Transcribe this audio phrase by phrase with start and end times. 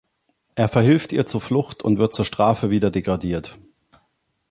[0.55, 3.59] Er verhilft ihr zur Flucht und wird zur Strafe wieder degradiert.